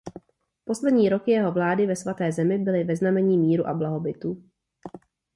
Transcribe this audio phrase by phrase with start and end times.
[0.65, 4.43] Poslední roky jeho vlády ve Svaté zemi byly ve znamení míru a blahobytu.